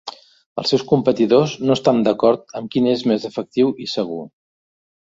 Els 0.61 0.71
seus 0.73 0.85
competidors 0.91 1.53
no 1.67 1.75
estan 1.81 2.01
d'acord 2.09 2.59
amb 2.61 2.73
quin 2.77 2.91
és 2.97 3.07
més 3.13 3.31
efectiu 3.31 3.75
i 3.87 3.93
segur. 3.97 4.23